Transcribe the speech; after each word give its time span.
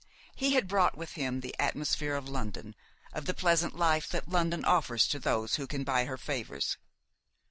He 0.35 0.53
had 0.55 0.67
brought 0.67 0.97
with 0.97 1.11
him 1.11 1.41
the 1.41 1.55
atmosphere 1.59 2.15
of 2.15 2.27
London, 2.27 2.73
of 3.13 3.27
the 3.27 3.35
pleasant 3.35 3.75
life 3.77 4.09
that 4.09 4.27
London 4.27 4.65
offers 4.65 5.07
to 5.09 5.19
those 5.19 5.57
who 5.57 5.67
can 5.67 5.83
buy 5.83 6.05
her 6.05 6.17
favors. 6.17 6.75